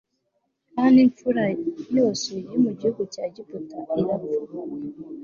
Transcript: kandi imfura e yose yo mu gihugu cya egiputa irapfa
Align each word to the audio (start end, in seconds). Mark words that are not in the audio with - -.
kandi 0.73 0.97
imfura 1.07 1.43
e 1.53 1.55
yose 1.97 2.31
yo 2.51 2.57
mu 2.63 2.71
gihugu 2.79 3.01
cya 3.13 3.23
egiputa 3.29 3.77
irapfa 3.99 4.37